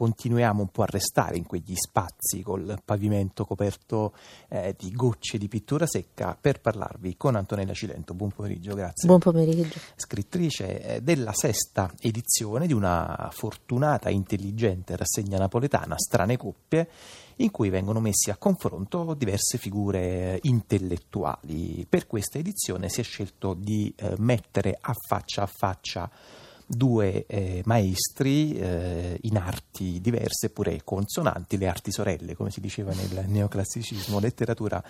continuiamo 0.00 0.62
un 0.62 0.68
po' 0.68 0.80
a 0.80 0.86
restare 0.86 1.36
in 1.36 1.44
quegli 1.44 1.74
spazi 1.74 2.40
col 2.40 2.80
pavimento 2.82 3.44
coperto 3.44 4.14
eh, 4.48 4.74
di 4.78 4.92
gocce 4.92 5.36
di 5.36 5.46
pittura 5.46 5.84
secca 5.84 6.34
per 6.40 6.62
parlarvi 6.62 7.18
con 7.18 7.36
Antonella 7.36 7.74
Cilento. 7.74 8.14
Buon 8.14 8.30
pomeriggio, 8.30 8.74
grazie. 8.74 9.06
Buon 9.06 9.18
pomeriggio. 9.18 9.78
Scrittrice 9.96 10.80
eh, 10.80 11.02
della 11.02 11.34
sesta 11.34 11.92
edizione 12.00 12.66
di 12.66 12.72
una 12.72 13.28
fortunata 13.30 14.08
e 14.08 14.14
intelligente 14.14 14.96
rassegna 14.96 15.36
napoletana, 15.36 15.96
Strane 15.98 16.38
Coppie, 16.38 16.88
in 17.36 17.50
cui 17.50 17.68
vengono 17.68 18.00
messi 18.00 18.30
a 18.30 18.38
confronto 18.38 19.12
diverse 19.12 19.58
figure 19.58 20.38
intellettuali. 20.44 21.84
Per 21.86 22.06
questa 22.06 22.38
edizione 22.38 22.88
si 22.88 23.02
è 23.02 23.04
scelto 23.04 23.52
di 23.52 23.92
eh, 23.96 24.14
mettere 24.16 24.78
a 24.80 24.94
faccia 24.94 25.42
a 25.42 25.46
faccia 25.46 26.10
due 26.72 27.26
eh, 27.26 27.62
maestri 27.64 28.54
eh, 28.54 29.18
in 29.22 29.36
arti 29.36 30.00
diverse, 30.00 30.50
pure 30.50 30.82
consonanti, 30.84 31.58
le 31.58 31.66
arti 31.66 31.90
sorelle, 31.90 32.36
come 32.36 32.50
si 32.50 32.60
diceva 32.60 32.92
nel 32.94 33.24
neoclassicismo, 33.26 34.20
letteratura 34.20 34.82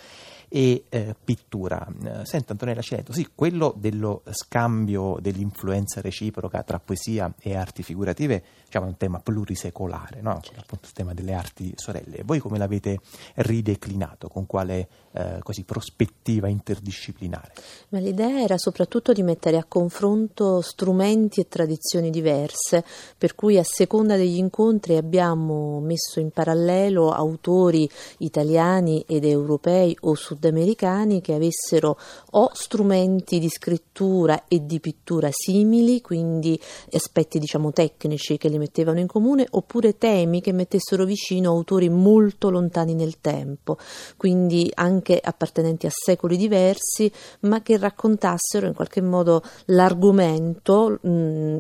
e 0.46 0.84
eh, 0.90 1.14
pittura. 1.24 1.86
Eh, 2.04 2.26
senta 2.26 2.52
Antonella 2.52 2.82
Cilento, 2.82 3.14
sì, 3.14 3.30
quello 3.34 3.74
dello 3.76 4.22
scambio, 4.30 5.16
dell'influenza 5.20 6.02
reciproca 6.02 6.62
tra 6.62 6.78
poesia 6.78 7.32
e 7.40 7.56
arti 7.56 7.82
figurative 7.82 8.42
diciamo, 8.66 8.86
è 8.86 8.88
un 8.88 8.96
tema 8.98 9.20
plurisecolare, 9.20 10.20
no? 10.20 10.38
certo. 10.42 10.60
appunto 10.60 10.86
il 10.86 10.92
tema 10.92 11.14
delle 11.14 11.32
arti 11.32 11.72
sorelle. 11.76 12.22
Voi 12.24 12.40
come 12.40 12.58
l'avete 12.58 13.00
rideclinato? 13.36 14.28
Con 14.28 14.46
quale 14.46 14.88
eh, 15.12 15.38
così, 15.42 15.64
prospettiva 15.64 16.46
interdisciplinare? 16.46 17.52
Ma 17.88 18.00
l'idea 18.00 18.42
era 18.42 18.58
soprattutto 18.58 19.12
di 19.12 19.22
mettere 19.22 19.56
a 19.56 19.64
confronto 19.64 20.60
strumenti 20.60 21.40
e 21.40 21.48
tradizioni 21.48 21.68
diverse, 22.10 22.82
per 23.18 23.34
cui 23.34 23.58
a 23.58 23.64
seconda 23.64 24.16
degli 24.16 24.38
incontri 24.38 24.96
abbiamo 24.96 25.80
messo 25.80 26.18
in 26.18 26.30
parallelo 26.30 27.10
autori 27.10 27.88
italiani 28.18 29.04
ed 29.06 29.24
europei 29.24 29.96
o 30.00 30.14
su 30.14 30.30
sudamericani 30.30 31.20
che 31.20 31.34
avessero 31.34 31.98
o 32.30 32.50
strumenti 32.52 33.38
di 33.38 33.48
scrittura 33.48 34.44
e 34.46 34.64
di 34.64 34.78
pittura 34.78 35.28
simili, 35.30 36.00
quindi 36.00 36.58
aspetti 36.92 37.38
diciamo 37.38 37.72
tecnici 37.72 38.38
che 38.38 38.48
li 38.48 38.58
mettevano 38.58 39.00
in 39.00 39.06
comune, 39.06 39.46
oppure 39.50 39.98
temi 39.98 40.40
che 40.40 40.52
mettessero 40.52 41.04
vicino 41.04 41.50
autori 41.50 41.88
molto 41.88 42.50
lontani 42.50 42.94
nel 42.94 43.20
tempo, 43.20 43.76
quindi 44.16 44.70
anche 44.74 45.20
appartenenti 45.22 45.86
a 45.86 45.90
secoli 45.92 46.36
diversi, 46.36 47.10
ma 47.40 47.62
che 47.62 47.76
raccontassero 47.76 48.66
in 48.66 48.74
qualche 48.74 49.00
modo 49.00 49.42
l'argomento 49.66 50.98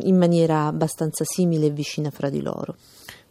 in 0.02 0.16
maniera 0.16 0.66
abbastanza 0.66 1.24
simile 1.24 1.66
e 1.66 1.70
vicina 1.70 2.10
fra 2.10 2.30
di 2.30 2.42
loro. 2.42 2.76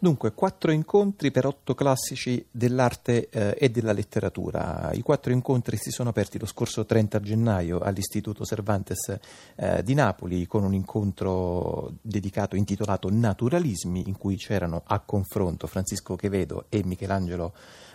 Dunque, 0.02 0.31
quattro 0.31 0.72
incontri 0.72 1.30
per 1.30 1.45
otto 1.45 1.75
classici 1.75 2.45
dell'arte 2.50 3.28
eh, 3.28 3.55
e 3.59 3.69
della 3.69 3.92
letteratura. 3.92 4.91
I 4.94 5.02
quattro 5.02 5.33
incontri 5.33 5.75
si 5.75 5.91
sono 5.91 6.08
aperti 6.08 6.39
lo 6.39 6.45
scorso 6.45 6.86
30 6.86 7.19
gennaio 7.19 7.80
all'Istituto 7.80 8.45
Cervantes 8.45 9.19
eh, 9.56 9.83
di 9.83 9.94
Napoli 9.94 10.47
con 10.47 10.64
un 10.64 10.73
incontro 10.73 11.95
dedicato, 12.02 12.56
intitolato 12.56 13.09
Naturalismi, 13.11 14.08
in 14.08 14.17
cui 14.17 14.38
c'erano 14.38 14.83
a 14.86 15.02
confronto 15.02 15.67
Francisco 15.67 16.16
Chevedo 16.16 16.67
e 16.69 16.81
Michelangelo 16.86 17.52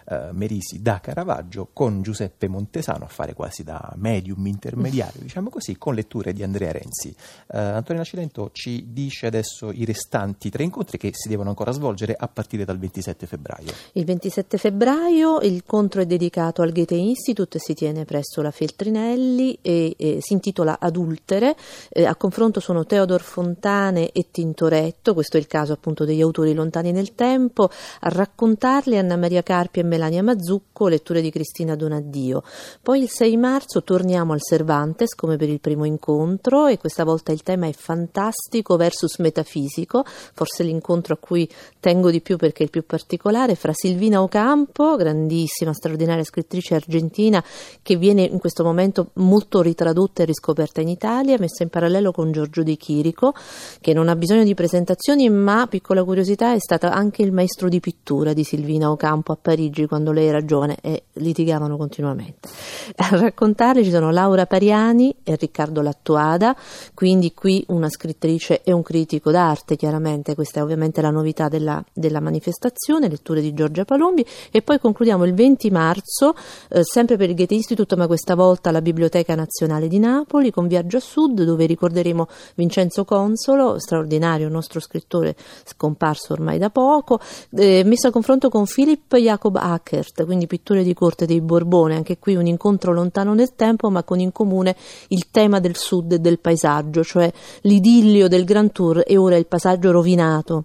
eh, 0.07 0.29
Merisi 0.33 0.83
da 0.83 1.01
Caravaggio 1.01 1.71
con 1.73 2.03
Giuseppe 2.03 2.49
Montesano 2.49 3.05
a 3.05 3.09
fare 3.09 3.33
quasi 3.33 3.65
da 3.65 3.95
medium 3.97 4.47
intermediario, 4.47 5.23
diciamo 5.25 5.49
così, 5.49 5.79
con 5.79 5.95
letture 5.95 6.35
di 6.35 6.43
Andrea 6.43 6.71
Renzi. 6.73 7.17
Eh, 7.47 7.59
Antonio 7.59 8.05
Cilento 8.05 8.51
ci 8.53 8.89
dice 8.93 9.27
adesso 9.27 9.73
i 9.73 9.87
restanti 9.87 10.51
tre 10.51 10.65
incontri 10.65 10.99
che 10.99 11.09
si 11.15 11.31
devono 11.31 11.49
ancora 11.49 11.71
svolgere 11.71 11.93
a 12.17 12.29
partire 12.29 12.65
dal 12.65 12.79
27 12.79 13.27
febbraio. 13.27 13.73
Il 13.93 14.05
27 14.05 14.59
febbraio 14.59 15.41
il 15.41 15.63
incontro 15.65 16.03
è 16.03 16.07
dedicato 16.07 16.63
al 16.63 16.73
Goethe 16.73 16.95
Institute, 16.95 17.59
si 17.59 17.75
tiene 17.75 18.05
presso 18.05 18.43
la 18.43 18.51
Feltrinelli 18.51 19.59
e, 19.63 19.95
e 19.97 20.19
si 20.21 20.35
intitola 20.35 20.79
Adultere. 20.79 21.57
Eh, 21.89 22.05
a 22.05 22.15
confronto 22.17 22.61
sono 22.61 22.85
Teodor 22.85 23.21
Fontane 23.21 24.11
e 24.13 24.29
Tintoretto, 24.31 25.15
questo 25.15 25.37
è 25.37 25.41
il 25.41 25.47
caso 25.47 25.73
appunto 25.73 26.05
degli 26.05 26.21
autori 26.21 26.55
lontani 26.55 26.93
nel 26.93 27.15
tempo, 27.15 27.71
a 28.01 28.09
raccontarli 28.09 28.99
Anna 28.99 29.17
Maria 29.17 29.43
Carpi 29.43 29.81
e 29.81 29.85
Melania 29.85 30.23
Mazzucco, 30.23 30.89
letture 30.89 31.21
di 31.21 31.31
Cristina 31.31 31.75
Donaddio. 31.75 32.43
Poi 32.83 33.01
il 33.01 33.09
6 33.09 33.37
marzo 33.37 33.83
torniamo 33.83 34.33
al 34.33 34.43
Cervantes 34.43 35.15
come 35.15 35.37
per 35.37 35.49
il 35.49 35.61
primo 35.61 35.85
incontro 35.85 36.67
e 36.67 36.79
questa 36.79 37.05
volta 37.05 37.33
il 37.33 37.43
tema 37.43 37.67
è 37.67 37.73
fantastico 37.73 38.77
versus 38.77 39.19
metafisico, 39.19 40.05
forse 40.05 40.63
l'incontro 40.63 41.15
a 41.15 41.19
cui 41.19 41.49
tengo 41.85 42.11
di 42.11 42.23
più 42.23 42.39
perché 42.39 42.61
è 42.61 42.65
il 42.65 42.71
più 42.71 42.87
particolare, 42.87 43.57
fra 43.57 43.73
Silvina 43.75 44.23
Ocampo, 44.23 44.97
grandissima, 44.97 45.75
straordinaria 45.75 46.25
scrittrice 46.25 46.77
argentina 46.77 47.45
che 47.83 47.97
viene 47.97 48.23
in 48.23 48.39
questo 48.39 48.65
momento 48.65 49.11
molto 49.17 49.61
ritradotta 49.61 50.23
e 50.23 50.25
riscoperta 50.25 50.81
in 50.81 50.89
Italia, 50.89 51.37
messa 51.39 51.63
in 51.63 51.69
parallelo 51.69 52.11
con 52.11 52.33
Giorgio 52.33 52.63
Di 52.63 52.79
Chirico, 52.79 53.35
che 53.83 53.93
non 53.93 54.09
ha 54.09 54.17
bisogno 54.17 54.45
di 54.45 54.55
presentazioni, 54.55 55.29
ma 55.29 55.67
piccola 55.67 56.03
curiosità 56.05 56.55
è 56.55 56.59
stata 56.59 56.91
anche 56.91 57.21
il 57.21 57.33
maestro 57.33 57.69
di 57.69 57.81
pittura 57.81 58.33
di 58.33 58.45
Silvina 58.45 58.91
Ocampo 58.91 59.33
a 59.33 59.37
Parigi 59.37 59.87
quando 59.87 60.11
lei 60.11 60.29
era 60.29 60.43
giovane 60.43 60.79
e 60.81 61.03
litigavano 61.15 61.77
continuamente. 61.77 62.49
A 62.97 63.09
raccontarli 63.11 63.85
ci 63.85 63.91
sono 63.91 64.11
Laura 64.11 64.47
Pariani 64.47 65.15
e 65.23 65.37
Riccardo 65.37 65.83
Lattuada, 65.83 66.57
quindi 66.95 67.35
qui 67.35 67.63
una 67.69 67.91
scrittrice 67.91 68.63
e 68.63 68.73
un 68.73 68.83
critico 68.83 69.31
d'arte, 69.31 69.77
chiaramente 69.77 70.35
questa 70.35 70.61
è 70.61 70.63
ovviamente 70.63 71.03
la 71.03 71.11
novità 71.11 71.49
della, 71.49 71.74
della 71.93 72.21
manifestazione, 72.21 73.09
letture 73.09 73.41
di 73.41 73.55
Giorgia 73.55 73.85
Palombi. 73.85 74.25
E 74.51 74.63
poi 74.63 74.79
concludiamo 74.79 75.25
il 75.25 75.35
20 75.35 75.71
marzo, 75.71 76.35
eh, 76.69 76.83
sempre 76.85 77.17
per 77.17 77.31
il 77.31 77.35
Goethe 77.35 77.55
Institute, 77.55 77.97
ma 77.97 78.07
questa 78.07 78.35
volta 78.35 78.69
alla 78.69 78.83
Biblioteca 78.83 79.35
Nazionale 79.35 79.89
di 79.89 79.99
Napoli 79.99 80.51
con 80.51 80.67
Viaggio 80.67 80.99
a 80.99 81.01
Sud 81.01 81.43
dove 81.43 81.67
ricorderemo 81.67 82.27
Vincenzo 82.55 83.05
Consolo, 83.05 83.79
straordinario 83.79 84.49
nostro 84.49 84.81
scrittore 84.81 85.37
scomparso 85.65 86.33
ormai 86.33 86.59
da 86.59 86.71
poco, 86.71 87.21
eh, 87.57 87.83
messo 87.85 88.09
a 88.09 88.11
confronto 88.11 88.49
con 88.49 88.65
Philip 88.65 89.17
Jacob 89.17 89.57
Hackert, 89.57 90.25
quindi 90.25 90.47
pittore 90.47 90.83
di 90.83 90.95
corte 90.95 91.27
dei 91.27 91.41
Borbone, 91.41 91.97
anche 91.97 92.19
qui 92.19 92.37
un 92.37 92.47
incontro 92.47 92.93
lontano 92.93 93.35
nel 93.35 93.55
tempo, 93.55 93.91
ma 93.91 94.03
con 94.03 94.21
in 94.21 94.33
comune 94.33 94.77
il 95.09 95.31
tema 95.31 95.61
del 95.61 95.77
sud 95.77 96.13
e 96.13 96.19
del 96.19 96.39
paesaggio, 96.39 97.03
cioè 97.03 97.31
l'idillio 97.63 98.29
del 98.29 98.45
Grand 98.45 98.73
Tour 98.73 99.03
e 99.07 99.17
ora 99.17 99.37
il 99.37 99.47
paesaggio 99.47 99.91
rovinato 99.91 100.65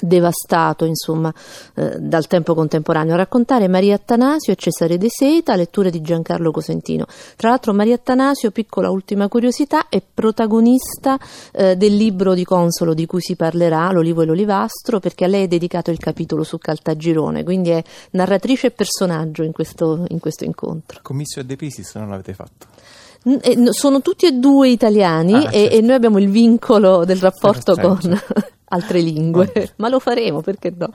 devastato 0.00 0.84
insomma 0.84 1.32
eh, 1.74 1.96
dal 1.98 2.26
tempo 2.26 2.54
contemporaneo. 2.54 3.14
A 3.14 3.16
raccontare 3.16 3.68
Maria 3.68 3.94
Attanasio 3.94 4.52
e 4.52 4.56
Cesare 4.56 4.98
De 4.98 5.08
Seta 5.08 5.54
lettura 5.56 5.90
di 5.90 6.00
Giancarlo 6.00 6.50
Cosentino. 6.50 7.06
Tra 7.36 7.50
l'altro 7.50 7.72
Maria 7.72 7.94
Attanasio 7.94 8.50
piccola 8.50 8.90
ultima 8.90 9.28
curiosità 9.28 9.88
è 9.88 10.02
protagonista 10.02 11.18
eh, 11.52 11.76
del 11.76 11.96
libro 11.96 12.34
di 12.34 12.44
Consolo 12.44 12.94
di 12.94 13.06
cui 13.06 13.20
si 13.20 13.36
parlerà 13.36 13.90
L'Olivo 13.92 14.22
e 14.22 14.26
l'Olivastro 14.26 15.00
perché 15.00 15.24
a 15.24 15.28
lei 15.28 15.44
è 15.44 15.48
dedicato 15.48 15.90
il 15.90 15.98
capitolo 15.98 16.44
su 16.44 16.58
Caltagirone. 16.58 17.44
Quindi 17.44 17.70
è 17.70 17.82
narratrice 18.10 18.68
e 18.68 18.70
personaggio 18.70 19.42
in 19.42 19.52
questo, 19.52 20.04
in 20.08 20.18
questo 20.18 20.44
incontro. 20.44 21.00
Commisso 21.02 21.40
e 21.40 21.44
De 21.44 21.56
Pisis 21.56 21.94
non 21.94 22.10
l'avete 22.10 22.34
fatto. 22.34 22.66
Eh, 23.40 23.72
sono 23.72 24.02
tutti 24.02 24.26
e 24.26 24.32
due 24.32 24.68
italiani 24.68 25.34
ah, 25.34 25.42
certo. 25.42 25.56
e, 25.56 25.68
e, 25.72 25.80
noi 25.80 25.96
abbiamo 25.96 26.18
il 26.18 26.30
vincolo 26.30 27.04
del 27.04 27.16
rapporto 27.16 27.74
con, 27.74 27.98
altre 28.68 29.00
lingue, 29.00 29.72
ma 29.76 29.88
lo 29.88 29.98
faremo 30.00 30.40
perché 30.40 30.72
no? 30.76 30.90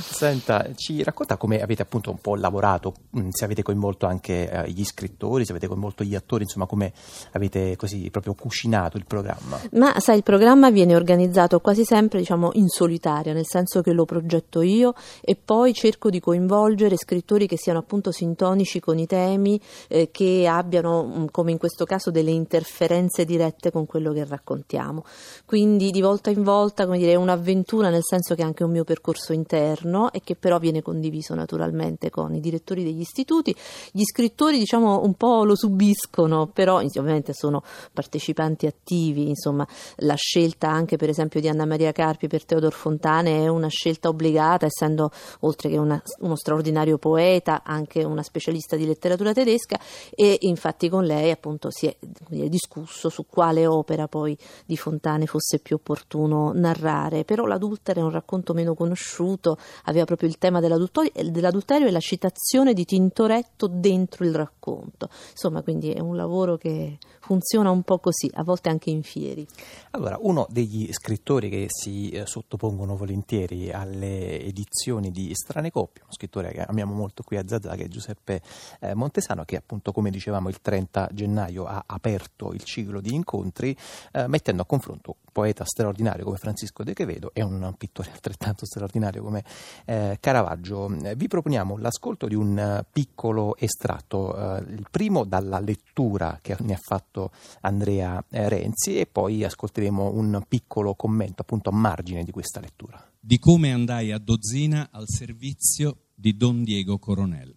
Senta, 0.00 0.68
ci 0.74 1.02
racconta 1.02 1.36
come 1.36 1.60
avete 1.60 1.82
appunto 1.82 2.10
un 2.10 2.18
po' 2.18 2.34
lavorato, 2.34 2.94
mm, 3.16 3.28
se 3.30 3.44
avete 3.44 3.62
coinvolto 3.62 4.06
anche 4.06 4.50
eh, 4.50 4.70
gli 4.70 4.84
scrittori, 4.84 5.44
se 5.44 5.52
avete 5.52 5.68
coinvolto 5.68 6.04
gli 6.04 6.14
attori, 6.14 6.44
insomma 6.44 6.66
come 6.66 6.92
avete 7.32 7.76
così 7.76 8.08
proprio 8.10 8.34
cucinato 8.34 8.96
il 8.96 9.04
programma? 9.06 9.60
Ma 9.72 9.98
sai, 10.00 10.16
il 10.16 10.22
programma 10.22 10.70
viene 10.70 10.96
organizzato 10.96 11.60
quasi 11.60 11.84
sempre 11.84 12.18
diciamo 12.18 12.50
in 12.54 12.68
solitaria, 12.68 13.32
nel 13.32 13.46
senso 13.46 13.82
che 13.82 13.92
lo 13.92 14.04
progetto 14.04 14.60
io 14.62 14.94
e 15.20 15.36
poi 15.36 15.72
cerco 15.74 16.10
di 16.10 16.20
coinvolgere 16.20 16.96
scrittori 16.96 17.46
che 17.46 17.56
siano 17.56 17.78
appunto 17.78 18.10
sintonici 18.10 18.80
con 18.80 18.98
i 18.98 19.06
temi, 19.06 19.60
eh, 19.88 20.10
che 20.10 20.46
abbiano 20.48 21.04
mm, 21.04 21.24
come 21.30 21.52
in 21.52 21.58
questo 21.58 21.84
caso 21.84 22.10
delle 22.10 22.30
interferenze 22.30 23.24
dirette 23.24 23.70
con 23.70 23.86
quello 23.86 24.12
che 24.12 24.24
raccontiamo. 24.24 25.04
Quindi 25.44 25.90
di 25.90 26.00
volta 26.00 26.30
in 26.30 26.42
volta, 26.42 26.84
come 26.84 26.98
dire, 26.98 27.11
è 27.12 27.14
un'avventura 27.14 27.88
nel 27.90 28.02
senso 28.02 28.34
che 28.34 28.42
è 28.42 28.44
anche 28.44 28.64
un 28.64 28.70
mio 28.70 28.84
percorso 28.84 29.32
interno 29.32 30.12
e 30.12 30.20
che 30.24 30.34
però 30.34 30.58
viene 30.58 30.82
condiviso 30.82 31.34
naturalmente 31.34 32.10
con 32.10 32.34
i 32.34 32.40
direttori 32.40 32.82
degli 32.82 33.00
istituti. 33.00 33.54
Gli 33.90 34.02
scrittori 34.04 34.58
diciamo 34.58 35.02
un 35.02 35.14
po' 35.14 35.44
lo 35.44 35.54
subiscono, 35.54 36.46
però 36.46 36.76
ovviamente 36.76 37.32
sono 37.32 37.62
partecipanti 37.92 38.66
attivi, 38.66 39.28
insomma 39.28 39.66
la 39.96 40.14
scelta 40.14 40.68
anche 40.68 40.96
per 40.96 41.08
esempio 41.08 41.40
di 41.40 41.48
Anna 41.48 41.66
Maria 41.66 41.92
Carpi 41.92 42.28
per 42.28 42.44
Teodor 42.44 42.72
Fontane 42.72 43.44
è 43.44 43.48
una 43.48 43.68
scelta 43.68 44.08
obbligata 44.08 44.66
essendo 44.66 45.10
oltre 45.40 45.68
che 45.68 45.78
una, 45.78 46.00
uno 46.20 46.36
straordinario 46.36 46.98
poeta 46.98 47.62
anche 47.64 48.04
una 48.04 48.22
specialista 48.22 48.76
di 48.76 48.86
letteratura 48.86 49.32
tedesca 49.32 49.78
e 50.10 50.38
infatti 50.40 50.88
con 50.88 51.04
lei 51.04 51.30
appunto 51.30 51.70
si 51.70 51.86
è 51.86 51.96
dire, 52.28 52.48
discusso 52.48 53.08
su 53.08 53.26
quale 53.26 53.66
opera 53.66 54.08
poi 54.08 54.36
di 54.64 54.76
Fontane 54.76 55.26
fosse 55.26 55.58
più 55.58 55.76
opportuno 55.76 56.52
narrare 56.54 57.01
fare, 57.02 57.24
però 57.24 57.46
l'adultero 57.46 58.00
è 58.00 58.02
un 58.02 58.10
racconto 58.10 58.54
meno 58.54 58.74
conosciuto, 58.74 59.58
aveva 59.84 60.04
proprio 60.04 60.28
il 60.28 60.38
tema 60.38 60.60
dell'adulterio 60.60 61.86
e 61.86 61.90
la 61.90 62.00
citazione 62.00 62.72
di 62.74 62.84
Tintoretto 62.84 63.66
dentro 63.66 64.24
il 64.24 64.34
racconto. 64.34 65.08
Insomma, 65.30 65.62
quindi 65.62 65.90
è 65.90 66.00
un 66.00 66.16
lavoro 66.16 66.56
che 66.56 66.98
funziona 67.20 67.70
un 67.70 67.82
po' 67.82 67.98
così, 67.98 68.30
a 68.34 68.42
volte 68.42 68.68
anche 68.68 68.90
in 68.90 69.02
fieri. 69.02 69.46
Allora, 69.90 70.18
uno 70.20 70.46
degli 70.48 70.92
scrittori 70.92 71.48
che 71.48 71.66
si 71.68 72.10
eh, 72.10 72.26
sottopongono 72.26 72.96
volentieri 72.96 73.70
alle 73.70 74.40
edizioni 74.40 75.10
di 75.10 75.30
Strane 75.34 75.70
Coppie, 75.70 76.02
uno 76.02 76.12
scrittore 76.12 76.52
che 76.52 76.62
amiamo 76.62 76.94
molto 76.94 77.22
qui 77.22 77.36
a 77.36 77.46
Zazà, 77.46 77.74
che 77.74 77.84
è 77.84 77.88
Giuseppe 77.88 78.42
eh, 78.80 78.94
Montesano, 78.94 79.44
che 79.44 79.56
appunto, 79.56 79.92
come 79.92 80.10
dicevamo, 80.10 80.48
il 80.48 80.60
30 80.60 81.10
gennaio 81.12 81.64
ha 81.64 81.82
aperto 81.86 82.52
il 82.52 82.62
ciclo 82.62 83.00
di 83.00 83.14
incontri, 83.14 83.76
eh, 84.12 84.26
mettendo 84.28 84.62
a 84.62 84.66
confronto 84.66 85.16
poeta 85.32 85.64
straordinario 85.64 86.24
come 86.24 86.36
Francisco 86.36 86.84
De 86.84 86.92
Quevedo 86.92 87.30
e 87.32 87.42
un 87.42 87.74
pittore 87.76 88.10
altrettanto 88.14 88.66
straordinario 88.66 89.22
come 89.22 89.42
eh, 89.86 90.18
Caravaggio. 90.20 90.88
Vi 90.88 91.26
proponiamo 91.26 91.78
l'ascolto 91.78 92.26
di 92.28 92.34
un 92.34 92.84
piccolo 92.92 93.56
estratto, 93.56 94.36
eh, 94.36 94.64
il 94.68 94.86
primo 94.90 95.24
dalla 95.24 95.58
lettura 95.58 96.38
che 96.40 96.56
ne 96.60 96.74
ha 96.74 96.80
fatto 96.80 97.30
Andrea 97.62 98.22
eh, 98.30 98.48
Renzi 98.48 98.98
e 98.98 99.06
poi 99.06 99.42
ascolteremo 99.42 100.12
un 100.12 100.44
piccolo 100.46 100.94
commento 100.94 101.42
appunto 101.42 101.70
a 101.70 101.72
margine 101.72 102.22
di 102.22 102.30
questa 102.30 102.60
lettura. 102.60 103.04
Di 103.18 103.38
come 103.38 103.72
andai 103.72 104.12
a 104.12 104.18
dozzina 104.18 104.88
al 104.92 105.04
servizio 105.06 106.08
di 106.14 106.36
Don 106.36 106.62
Diego 106.62 106.98
Coronel. 106.98 107.54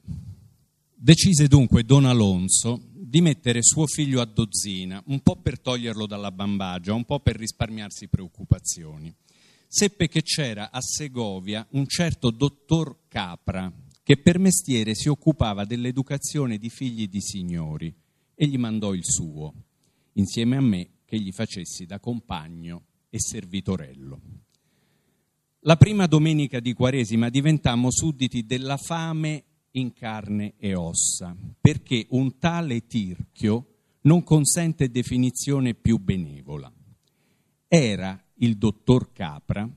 Decise 0.96 1.48
dunque 1.48 1.84
Don 1.84 2.06
Alonso 2.06 2.80
di 3.16 3.22
mettere 3.22 3.64
suo 3.64 3.88
figlio 3.88 4.20
a 4.20 4.26
dozzina, 4.26 5.02
un 5.06 5.22
po' 5.22 5.38
per 5.38 5.62
toglierlo 5.62 6.06
dalla 6.06 6.34
bambagia, 6.34 6.94
un 6.94 7.06
po' 7.06 7.22
per 7.22 7.38
risparmiarsi 7.38 8.10
preoccupazioni. 8.10 9.16
Seppe 9.70 10.10
che 10.10 10.22
c'era 10.22 10.70
a 10.70 10.82
Segovia 10.82 11.66
un 11.70 11.88
certo 11.88 12.30
dottor 12.30 13.08
Capra, 13.08 13.72
che 14.04 14.18
per 14.18 14.38
mestiere 14.38 14.96
si 14.96 15.08
occupava 15.08 15.64
dell'educazione 15.64 16.58
di 16.58 16.70
figli 16.70 17.08
di 17.08 17.22
signori, 17.22 17.96
e 18.36 18.48
gli 18.48 18.58
mandò 18.58 18.94
il 18.94 19.06
suo, 19.06 19.54
insieme 20.16 20.58
a 20.58 20.62
me 20.62 20.90
che 21.06 21.18
gli 21.18 21.32
facessi 21.32 21.86
da 21.86 22.02
compagno 22.02 22.84
e 23.10 23.22
servitorello. 23.22 24.20
La 25.60 25.78
prima 25.78 26.06
domenica 26.06 26.60
di 26.60 26.74
Quaresima 26.74 27.30
diventammo 27.30 27.90
sudditi 27.92 28.46
della 28.46 28.76
fame 28.76 29.44
in 29.76 29.94
carne 29.94 30.54
e 30.58 30.76
ossa, 30.76 31.36
perché 31.60 32.06
un 32.10 32.38
tale 32.38 32.86
tirchio 32.86 33.68
non 34.02 34.24
consente 34.24 34.90
definizione 34.90 35.74
più 35.74 35.98
benevola. 35.98 36.72
Era 37.68 38.22
il 38.36 38.58
dottor 38.58 39.12
Capra 39.12 39.70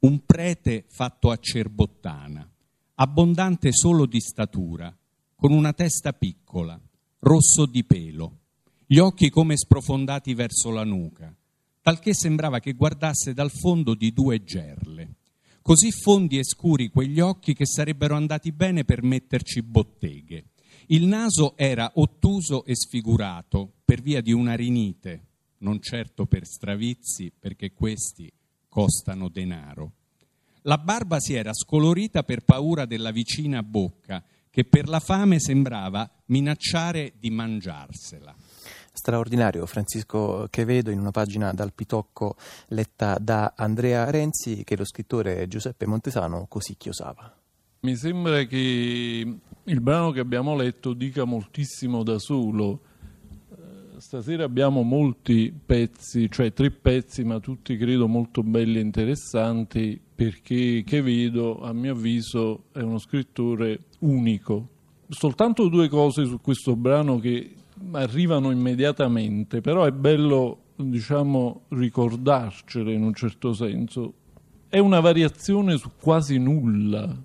un 0.00 0.24
prete 0.24 0.84
fatto 0.88 1.30
a 1.30 1.36
cerbottana, 1.36 2.48
abbondante 2.94 3.72
solo 3.72 4.06
di 4.06 4.20
statura, 4.20 4.96
con 5.34 5.52
una 5.52 5.72
testa 5.72 6.12
piccola, 6.12 6.80
rosso 7.20 7.66
di 7.66 7.84
pelo, 7.84 8.38
gli 8.86 8.98
occhi 8.98 9.28
come 9.28 9.56
sprofondati 9.56 10.34
verso 10.34 10.70
la 10.70 10.84
nuca, 10.84 11.34
talché 11.82 12.14
sembrava 12.14 12.60
che 12.60 12.74
guardasse 12.74 13.34
dal 13.34 13.50
fondo 13.50 13.94
di 13.94 14.12
due 14.12 14.42
gerle 14.44 15.16
così 15.68 15.92
fondi 15.92 16.38
e 16.38 16.44
scuri 16.44 16.88
quegli 16.88 17.20
occhi 17.20 17.52
che 17.52 17.66
sarebbero 17.66 18.16
andati 18.16 18.52
bene 18.52 18.84
per 18.84 19.02
metterci 19.02 19.60
botteghe. 19.60 20.44
Il 20.86 21.04
naso 21.04 21.58
era 21.58 21.92
ottuso 21.96 22.64
e 22.64 22.74
sfigurato 22.74 23.74
per 23.84 24.00
via 24.00 24.22
di 24.22 24.32
una 24.32 24.54
rinite, 24.54 25.26
non 25.58 25.78
certo 25.82 26.24
per 26.24 26.46
stravizi, 26.46 27.30
perché 27.38 27.74
questi 27.74 28.32
costano 28.66 29.28
denaro. 29.28 29.92
La 30.62 30.78
barba 30.78 31.20
si 31.20 31.34
era 31.34 31.52
scolorita 31.52 32.22
per 32.22 32.44
paura 32.44 32.86
della 32.86 33.10
vicina 33.10 33.62
bocca, 33.62 34.24
che 34.48 34.64
per 34.64 34.88
la 34.88 35.00
fame 35.00 35.38
sembrava 35.38 36.10
minacciare 36.28 37.12
di 37.18 37.28
mangiarsela 37.28 38.34
straordinario 38.98 39.64
Francisco 39.64 40.48
che 40.50 40.64
vedo 40.64 40.90
in 40.90 40.98
una 40.98 41.12
pagina 41.12 41.52
dal 41.52 41.72
Pitocco 41.72 42.34
letta 42.68 43.16
da 43.20 43.54
Andrea 43.56 44.10
Renzi 44.10 44.64
che 44.64 44.76
lo 44.76 44.84
scrittore 44.84 45.46
Giuseppe 45.46 45.86
Montesano 45.86 46.46
così 46.48 46.74
chiosava. 46.76 47.32
Mi 47.80 47.94
sembra 47.94 48.42
che 48.42 49.36
il 49.62 49.80
brano 49.80 50.10
che 50.10 50.18
abbiamo 50.18 50.56
letto 50.56 50.94
dica 50.94 51.22
moltissimo 51.22 52.02
da 52.02 52.18
solo. 52.18 52.80
Eh, 53.50 54.00
stasera 54.00 54.42
abbiamo 54.42 54.82
molti 54.82 55.54
pezzi, 55.64 56.28
cioè 56.28 56.52
tre 56.52 56.72
pezzi, 56.72 57.22
ma 57.22 57.38
tutti 57.38 57.76
credo 57.76 58.08
molto 58.08 58.42
belli 58.42 58.78
e 58.78 58.82
interessanti, 58.82 60.00
perché 60.12 60.82
che 60.84 61.02
vedo, 61.02 61.60
a 61.62 61.72
mio 61.72 61.92
avviso, 61.92 62.64
è 62.72 62.80
uno 62.80 62.98
scrittore 62.98 63.84
unico. 64.00 64.70
Soltanto 65.08 65.68
due 65.68 65.88
cose 65.88 66.24
su 66.24 66.40
questo 66.40 66.74
brano 66.74 67.20
che 67.20 67.54
arrivano 67.92 68.50
immediatamente, 68.50 69.60
però 69.60 69.84
è 69.84 69.92
bello 69.92 70.62
diciamo, 70.76 71.62
ricordarcele 71.68 72.92
in 72.92 73.02
un 73.02 73.14
certo 73.14 73.52
senso. 73.52 74.14
È 74.68 74.78
una 74.78 75.00
variazione 75.00 75.76
su 75.76 75.90
quasi 76.00 76.38
nulla, 76.38 77.16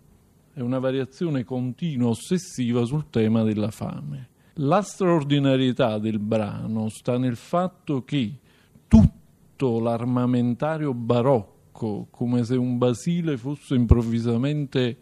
è 0.54 0.62
una 0.62 0.80
variazione 0.80 1.44
continua, 1.44 2.10
ossessiva 2.10 2.86
sul 2.86 3.10
tema 3.10 3.44
della 3.44 3.72
fame. 3.72 4.30
La 4.58 4.82
straordinarietà 4.82 5.98
del 5.98 6.20
brano 6.20 6.90
sta 6.90 7.18
nel 7.18 7.36
fatto 7.36 8.04
che 8.04 8.40
tutto 8.88 9.80
l'armamentario 9.80 10.94
barocco, 10.94 12.08
come 12.12 12.44
se 12.44 12.56
un 12.56 12.78
Basile 12.78 13.36
fosse 13.38 13.74
improvvisamente 13.76 14.98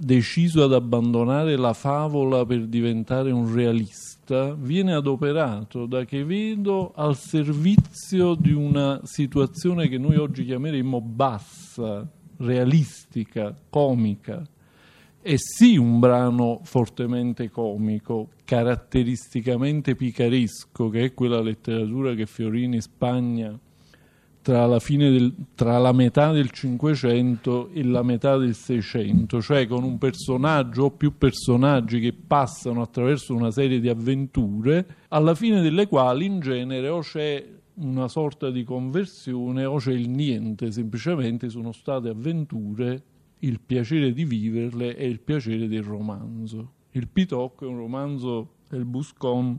deciso 0.00 0.64
ad 0.64 0.72
abbandonare 0.72 1.56
la 1.56 1.72
favola 1.72 2.44
per 2.44 2.66
diventare 2.66 3.30
un 3.30 3.52
realista, 3.52 4.54
viene 4.54 4.94
adoperato 4.94 5.86
da 5.86 6.04
Chevedo 6.04 6.92
al 6.94 7.16
servizio 7.16 8.34
di 8.34 8.52
una 8.52 9.00
situazione 9.04 9.88
che 9.88 9.98
noi 9.98 10.16
oggi 10.16 10.44
chiameremmo 10.44 11.00
bassa, 11.00 12.08
realistica, 12.38 13.54
comica. 13.68 14.42
È 15.20 15.34
sì 15.36 15.76
un 15.76 15.98
brano 15.98 16.60
fortemente 16.62 17.50
comico, 17.50 18.28
caratteristicamente 18.44 19.94
picaresco, 19.94 20.88
che 20.88 21.04
è 21.04 21.14
quella 21.14 21.40
letteratura 21.40 22.14
che 22.14 22.26
Fiorini 22.26 22.76
in 22.76 22.82
Spagna 22.82 23.58
tra 24.48 24.64
la, 24.64 24.78
del, 24.78 25.34
tra 25.54 25.76
la, 25.76 25.92
metà 25.92 26.32
del 26.32 26.50
Cinquecento 26.50 27.68
e 27.68 27.84
la 27.84 28.02
metà 28.02 28.38
del 28.38 28.54
Seicento, 28.54 29.42
cioè 29.42 29.66
con 29.66 29.84
un 29.84 29.98
personaggio 29.98 30.84
o 30.84 30.90
più 30.90 31.18
personaggi 31.18 32.00
che 32.00 32.14
passano 32.14 32.80
attraverso 32.80 33.34
una 33.34 33.50
serie 33.50 33.78
di 33.78 33.90
avventure, 33.90 34.86
alla 35.08 35.34
fine 35.34 35.60
delle 35.60 35.86
quali 35.86 36.24
in 36.24 36.40
genere 36.40 36.88
o 36.88 37.00
c'è 37.00 37.46
una 37.74 38.08
sorta 38.08 38.48
di 38.48 38.64
conversione 38.64 39.66
o 39.66 39.76
c'è 39.76 39.92
il 39.92 40.08
niente, 40.08 40.72
semplicemente 40.72 41.50
sono 41.50 41.72
state 41.72 42.08
avventure, 42.08 43.02
il 43.40 43.60
piacere 43.60 44.14
di 44.14 44.24
viverle 44.24 44.96
e 44.96 45.06
il 45.08 45.20
piacere 45.20 45.68
del 45.68 45.82
romanzo. 45.82 46.72
Il 46.92 47.06
Pitocco 47.08 47.66
è 47.66 47.68
un 47.68 47.76
romanzo 47.76 48.52
del 48.70 48.86
Buscon, 48.86 49.58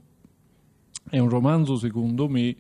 è 1.08 1.20
un 1.20 1.30
romanzo 1.30 1.76
secondo 1.76 2.28
me 2.28 2.56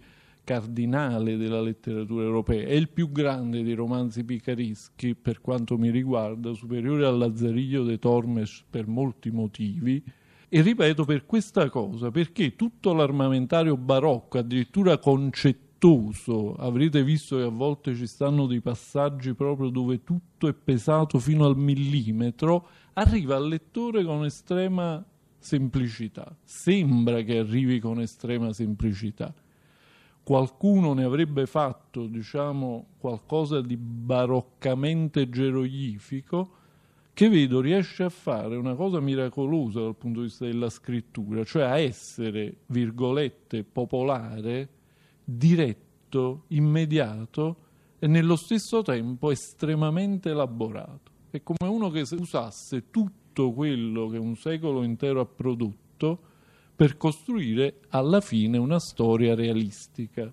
cardinale 0.50 1.38
della 1.38 1.62
letteratura 1.62 2.24
europea, 2.24 2.66
è 2.66 2.74
il 2.74 2.90
più 2.90 3.12
grande 3.12 3.62
dei 3.62 3.76
romanzi 3.76 4.24
picareschi 4.24 5.14
per 5.14 5.42
quanto 5.42 5.78
mi 5.78 5.92
riguarda, 5.92 6.56
superiore 6.56 7.06
al 7.06 7.20
Lazzariglio 7.20 7.84
de 7.84 8.00
Tormes 8.00 8.64
per 8.68 8.88
molti 8.88 9.30
motivi, 9.30 10.04
e 10.50 10.62
ripeto 10.62 11.06
per 11.06 11.28
questa 11.28 11.70
cosa, 11.70 12.10
perché 12.10 12.56
tutto 12.56 12.94
l'armamentario 12.94 13.78
barocco, 13.78 14.40
addirittura 14.40 14.98
concettoso, 14.98 16.56
avrete 16.56 17.04
visto 17.04 17.38
che 17.38 17.44
a 17.44 17.50
volte 17.50 17.94
ci 17.94 18.08
stanno 18.08 18.48
dei 18.48 18.62
passaggi 18.62 19.36
proprio 19.36 19.70
dove 19.70 20.04
tutto 20.04 20.48
è 20.48 20.54
pesato 20.56 21.20
fino 21.20 21.46
al 21.46 21.58
millimetro, 21.58 22.70
arriva 22.94 23.36
al 23.36 23.48
lettore 23.48 24.04
con 24.04 24.26
estrema 24.26 25.06
semplicità, 25.38 26.36
sembra 26.44 27.22
che 27.22 27.38
arrivi 27.38 27.80
con 27.80 28.02
estrema 28.02 28.52
semplicità 28.52 29.32
qualcuno 30.24 30.94
ne 30.94 31.04
avrebbe 31.04 31.46
fatto 31.46 32.06
diciamo, 32.06 32.88
qualcosa 33.00 33.62
di 33.62 33.78
baroccamente 33.78 35.30
geroglifico, 35.30 36.52
che 37.14 37.28
vedo 37.28 37.60
riesce 37.60 38.04
a 38.04 38.10
fare 38.10 38.56
una 38.56 38.76
cosa 38.76 39.00
miracolosa 39.00 39.82
dal 39.82 39.96
punto 39.96 40.20
di 40.20 40.28
vista 40.28 40.46
della 40.46 40.70
scrittura, 40.70 41.44
cioè 41.44 41.64
a 41.64 41.78
essere, 41.78 42.60
virgolette, 42.68 43.64
popolare, 43.64 44.70
diretto, 45.26 46.44
immediato 46.48 47.58
e 48.00 48.08
nello 48.08 48.38
stesso 48.38 48.82
tempo 48.82 49.32
estremamente 49.32 50.30
elaborato. 50.30 51.12
È 51.30 51.44
come 51.44 51.70
uno 51.70 51.90
che 51.90 52.06
usasse 52.12 52.90
tutto 52.90 53.52
quello 53.52 54.08
che 54.08 54.18
un 54.18 54.36
secolo 54.36 54.84
intero 54.84 55.20
ha 55.20 55.26
prodotto 55.26 56.20
per 56.80 56.96
costruire 56.96 57.82
alla 57.90 58.22
fine 58.22 58.58
una 58.58 58.80
storia 58.80 59.36
realistica. 59.36 60.32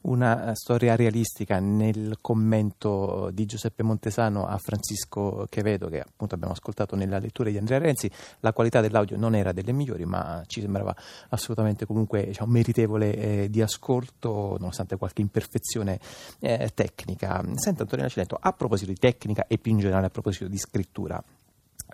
una 0.00 0.52
storia 0.54 0.96
realistica 0.96 1.60
nel 1.60 2.18
commento 2.20 3.30
di 3.32 3.46
Giuseppe 3.46 3.84
Montesano 3.84 4.44
a 4.46 4.58
Francisco 4.58 5.46
Chevedo 5.48 5.88
che 5.88 6.00
appunto 6.00 6.34
abbiamo 6.34 6.52
ascoltato 6.52 6.96
nella 6.96 7.18
lettura 7.18 7.50
di 7.50 7.58
Andrea 7.58 7.78
Renzi. 7.78 8.10
La 8.40 8.52
qualità 8.52 8.80
dell'audio 8.80 9.16
non 9.16 9.36
era 9.36 9.52
delle 9.52 9.70
migliori 9.70 10.04
ma 10.04 10.42
ci 10.46 10.60
sembrava 10.60 10.96
assolutamente 11.28 11.86
comunque 11.86 12.26
diciamo, 12.26 12.50
meritevole 12.50 13.14
eh, 13.14 13.48
di 13.48 13.62
ascolto 13.62 14.56
nonostante 14.58 14.96
qualche 14.96 15.20
imperfezione 15.20 16.00
eh, 16.40 16.72
tecnica. 16.74 17.40
Senta 17.54 17.82
Antonina 17.82 18.08
Cilento, 18.08 18.36
a 18.40 18.52
proposito 18.52 18.90
di 18.90 18.98
tecnica 18.98 19.46
e 19.46 19.58
più 19.58 19.70
in 19.70 19.78
generale 19.78 20.06
a 20.06 20.10
proposito 20.10 20.48
di 20.48 20.58
scrittura, 20.58 21.22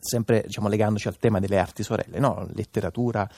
sempre 0.04 0.42
diciamo, 0.46 0.68
legandoci 0.68 1.08
al 1.08 1.16
tema 1.18 1.40
delle 1.40 1.58
arti 1.58 1.82
sorelle, 1.82 2.18
no? 2.18 2.46
letteratura 2.52 3.28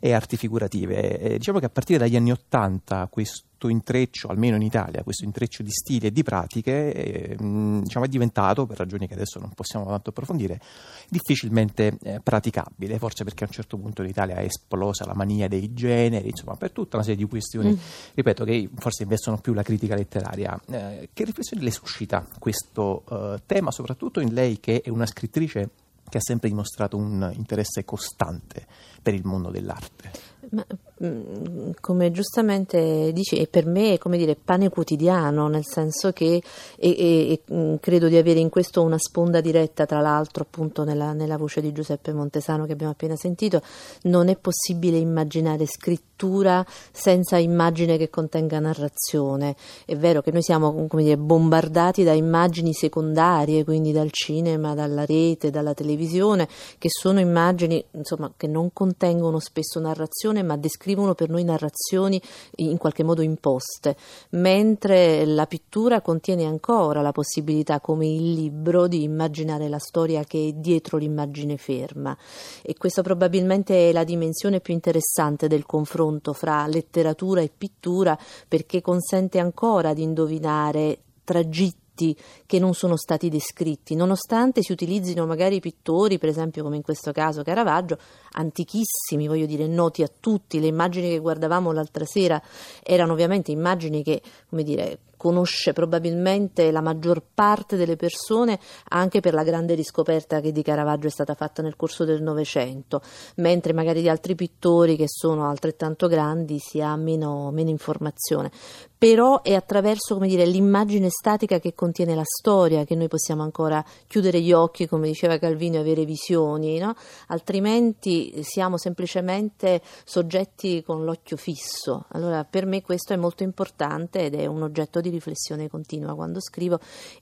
e 0.00 0.12
arti 0.12 0.36
figurative. 0.36 1.18
Eh, 1.18 1.38
diciamo 1.38 1.58
che 1.58 1.66
a 1.66 1.70
partire 1.70 1.98
dagli 1.98 2.16
anni 2.16 2.30
Ottanta 2.30 3.08
questo 3.10 3.68
intreccio, 3.68 4.28
almeno 4.28 4.56
in 4.56 4.62
Italia, 4.62 5.02
questo 5.02 5.24
intreccio 5.24 5.62
di 5.62 5.70
stili 5.70 6.08
e 6.08 6.12
di 6.12 6.22
pratiche 6.22 6.92
eh, 6.92 7.36
diciamo, 7.36 8.04
è 8.04 8.08
diventato, 8.08 8.66
per 8.66 8.76
ragioni 8.76 9.06
che 9.06 9.14
adesso 9.14 9.38
non 9.38 9.52
possiamo 9.54 9.86
tanto 9.86 10.10
approfondire, 10.10 10.60
difficilmente 11.08 11.96
eh, 12.02 12.20
praticabile, 12.22 12.98
forse 12.98 13.24
perché 13.24 13.44
a 13.44 13.46
un 13.46 13.52
certo 13.54 13.78
punto 13.78 14.02
in 14.02 14.08
Italia 14.08 14.36
è 14.36 14.44
esplosa 14.44 15.06
la 15.06 15.14
mania 15.14 15.48
dei 15.48 15.72
generi, 15.72 16.28
insomma 16.28 16.56
per 16.56 16.72
tutta 16.72 16.96
una 16.96 17.04
serie 17.04 17.22
di 17.22 17.28
questioni, 17.28 17.70
mm. 17.70 17.78
ripeto, 18.14 18.44
che 18.44 18.68
forse 18.76 19.04
investono 19.04 19.38
più 19.38 19.52
la 19.54 19.62
critica 19.62 19.94
letteraria. 19.94 20.60
Eh, 20.70 21.08
che 21.12 21.24
riflessione 21.24 21.62
le 21.62 21.70
suscita 21.70 22.26
questo 22.38 23.04
eh, 23.10 23.40
tema, 23.46 23.70
soprattutto 23.70 24.20
in 24.20 24.34
lei 24.34 24.60
che 24.60 24.82
è 24.82 24.90
una 24.90 25.06
scrittrice 25.06 25.70
che 26.08 26.18
ha 26.18 26.22
sempre 26.22 26.48
dimostrato 26.48 26.96
un 26.96 27.30
interesse 27.34 27.84
costante 27.84 28.66
per 29.02 29.14
il 29.14 29.24
mondo 29.24 29.50
dell'arte. 29.50 30.33
Ma, 30.54 30.64
mm, 31.04 31.70
come 31.80 32.12
giustamente 32.12 33.10
dici, 33.12 33.44
per 33.50 33.66
me 33.66 33.94
è 33.94 33.98
come 33.98 34.16
dire 34.16 34.36
pane 34.36 34.68
quotidiano, 34.68 35.48
nel 35.48 35.64
senso 35.66 36.12
che 36.12 36.40
e, 36.76 36.88
e, 36.88 37.40
mm, 37.52 37.74
credo 37.80 38.06
di 38.06 38.16
avere 38.16 38.38
in 38.38 38.50
questo 38.50 38.80
una 38.82 38.98
sponda 38.98 39.40
diretta, 39.40 39.84
tra 39.84 40.00
l'altro, 40.00 40.44
appunto 40.44 40.84
nella, 40.84 41.12
nella, 41.12 41.36
voce 41.36 41.60
di 41.60 41.72
Giuseppe 41.72 42.12
Montesano 42.12 42.66
che 42.66 42.72
abbiamo 42.72 42.92
appena 42.92 43.16
sentito. 43.16 43.62
Non 44.02 44.28
è 44.28 44.36
possibile 44.36 44.96
immaginare 44.96 45.66
scrittura 45.66 46.64
senza 46.92 47.36
immagine 47.36 47.96
che 47.96 48.08
contenga 48.08 48.60
narrazione. 48.60 49.56
È 49.84 49.96
vero 49.96 50.22
che 50.22 50.30
noi 50.30 50.42
siamo 50.42 50.86
dire, 50.88 51.16
bombardati 51.16 52.04
da 52.04 52.12
immagini 52.12 52.72
secondarie, 52.72 53.64
quindi 53.64 53.90
dal 53.90 54.10
cinema, 54.12 54.74
dalla 54.74 55.04
rete, 55.04 55.50
dalla 55.50 55.74
televisione, 55.74 56.46
che 56.78 56.88
sono 56.90 57.18
immagini 57.18 57.84
insomma, 57.90 58.32
che 58.36 58.46
non 58.46 58.72
contengono 58.72 59.40
spesso 59.40 59.80
narrazione 59.80 60.42
ma 60.44 60.56
descrivono 60.56 61.14
per 61.14 61.28
noi 61.28 61.44
narrazioni 61.44 62.20
in 62.56 62.76
qualche 62.76 63.02
modo 63.02 63.22
imposte, 63.22 63.96
mentre 64.30 65.24
la 65.24 65.46
pittura 65.46 66.00
contiene 66.00 66.44
ancora 66.44 67.02
la 67.02 67.12
possibilità, 67.12 67.80
come 67.80 68.06
il 68.06 68.32
libro, 68.32 68.86
di 68.86 69.02
immaginare 69.02 69.68
la 69.68 69.78
storia 69.78 70.24
che 70.24 70.48
è 70.48 70.52
dietro 70.52 70.98
l'immagine 70.98 71.56
ferma. 71.56 72.16
E 72.62 72.74
questa 72.76 73.02
probabilmente 73.02 73.88
è 73.88 73.92
la 73.92 74.04
dimensione 74.04 74.60
più 74.60 74.74
interessante 74.74 75.48
del 75.48 75.66
confronto 75.66 76.32
fra 76.32 76.66
letteratura 76.66 77.40
e 77.40 77.50
pittura 77.56 78.18
perché 78.46 78.80
consente 78.80 79.38
ancora 79.38 79.92
di 79.94 80.02
indovinare 80.02 80.98
tragitti 81.24 81.83
che 81.94 82.58
non 82.58 82.74
sono 82.74 82.96
stati 82.96 83.28
descritti, 83.28 83.94
nonostante 83.94 84.62
si 84.62 84.72
utilizzino 84.72 85.26
magari 85.26 85.60
pittori, 85.60 86.18
per 86.18 86.28
esempio 86.28 86.62
come 86.62 86.76
in 86.76 86.82
questo 86.82 87.12
caso 87.12 87.42
Caravaggio, 87.42 87.98
antichissimi, 88.32 89.28
voglio 89.28 89.46
dire, 89.46 89.66
noti 89.66 90.02
a 90.02 90.10
tutti. 90.20 90.60
Le 90.60 90.66
immagini 90.66 91.10
che 91.10 91.18
guardavamo 91.18 91.70
l'altra 91.72 92.04
sera 92.04 92.42
erano 92.82 93.12
ovviamente 93.12 93.52
immagini 93.52 94.02
che, 94.02 94.20
come 94.48 94.64
dire, 94.64 94.98
conosce 95.24 95.72
probabilmente 95.72 96.70
la 96.70 96.82
maggior 96.82 97.22
parte 97.32 97.76
delle 97.76 97.96
persone 97.96 98.60
anche 98.90 99.20
per 99.20 99.32
la 99.32 99.42
grande 99.42 99.72
riscoperta 99.72 100.42
che 100.42 100.52
di 100.52 100.60
Caravaggio 100.60 101.06
è 101.06 101.10
stata 101.10 101.32
fatta 101.32 101.62
nel 101.62 101.76
corso 101.76 102.04
del 102.04 102.20
Novecento, 102.20 103.00
mentre 103.36 103.72
magari 103.72 104.02
di 104.02 104.10
altri 104.10 104.34
pittori 104.34 104.96
che 104.96 105.06
sono 105.08 105.48
altrettanto 105.48 106.08
grandi 106.08 106.58
si 106.58 106.82
ha 106.82 106.94
meno, 106.96 107.50
meno 107.52 107.70
informazione. 107.70 108.50
Però 108.98 109.42
è 109.42 109.54
attraverso 109.54 110.16
dire, 110.18 110.46
l'immagine 110.46 111.08
statica 111.10 111.58
che 111.58 111.74
contiene 111.74 112.14
la 112.14 112.22
storia 112.24 112.84
che 112.84 112.94
noi 112.94 113.08
possiamo 113.08 113.42
ancora 113.42 113.84
chiudere 114.06 114.40
gli 114.40 114.52
occhi, 114.52 114.86
come 114.86 115.08
diceva 115.08 115.38
Calvino, 115.38 115.76
e 115.76 115.80
avere 115.80 116.04
visioni, 116.04 116.78
no? 116.78 116.94
altrimenti 117.28 118.42
siamo 118.42 118.78
semplicemente 118.78 119.82
soggetti 120.04 120.82
con 120.82 121.04
l'occhio 121.04 121.36
fisso. 121.36 122.06
Allora 122.12 122.44
per 122.44 122.64
me 122.66 122.80
questo 122.80 123.12
è 123.12 123.16
molto 123.16 123.42
importante 123.42 124.24
ed 124.24 124.34
è 124.34 124.46
un 124.46 124.62
oggetto 124.62 125.00
di 125.00 125.10
riflessione 125.14 125.68
continua 125.68 126.14
quando 126.14 126.40
scrivo 126.40 126.78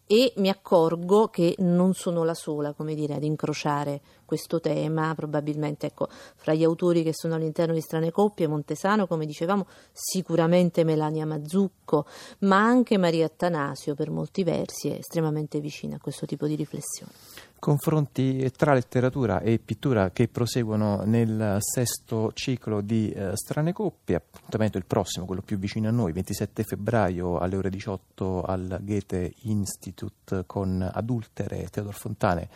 e 0.07 0.33
mi 0.37 0.49
accorgo 0.49 1.29
che 1.29 1.55
non 1.59 1.95
sono 1.95 2.25
la 2.25 2.35
sola, 2.35 2.73
come 2.73 2.95
dire, 2.95 3.15
ad 3.15 3.23
incrociare 3.23 4.01
questo 4.33 4.61
tema, 4.61 5.15
probabilmente 5.15 5.89
ecco, 5.89 6.09
fra 6.09 6.55
gli 6.55 6.65
autori 6.65 7.03
che 7.03 7.13
sono 7.13 7.35
all'interno 7.35 7.75
di 7.75 7.83
Strane 7.83 8.11
Coppie, 8.11 8.47
Montesano, 8.47 9.07
come 9.07 9.27
dicevamo, 9.27 9.67
sicuramente 9.93 10.85
Melania 10.85 11.27
Mazzucco, 11.27 12.07
ma 12.39 12.57
anche 12.57 12.97
Maria 12.97 13.27
Attanasio 13.27 13.95
per 13.95 14.09
molti 14.09 14.43
versi 14.43 14.89
è 14.89 14.95
estremamente 14.95 15.61
vicina 15.61 15.97
a 15.97 15.99
questo 15.99 16.25
tipo 16.25 16.47
di 16.47 16.55
riflessione. 16.55 17.13
Confronti 17.59 18.51
tra 18.57 18.73
letteratura 18.73 19.41
e 19.43 19.59
pittura 19.59 20.11
che 20.11 20.29
proseguono 20.29 21.03
nel 21.05 21.59
sesto 21.61 22.33
ciclo 22.33 22.81
di 22.81 23.11
eh, 23.11 23.33
Strane 23.35 23.75
Coppie, 23.75 24.17
appuntamento 24.17 24.79
il 24.79 24.87
prossimo, 24.87 25.27
quello 25.27 25.43
più 25.43 25.59
vicino 25.59 25.89
a 25.89 25.93
noi, 25.93 26.13
27 26.13 26.65
febbraio 26.65 27.39
alle 27.39 27.57
ore 27.57 27.69
18 27.69 28.43
al 28.43 28.79
Goethe 28.81 29.35
Institute 29.43 30.45
con 30.47 30.91
Adultere 30.91 31.69
Teodor 31.71 31.95
Fontane 31.95 32.49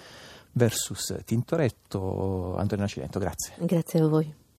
versus 0.56 1.14
Tintoretto. 1.24 2.56
Antonio 2.56 2.86
Cilento, 2.86 3.18
grazie. 3.18 3.54
Grazie 3.58 4.00
a 4.00 4.06
voi. 4.06 4.45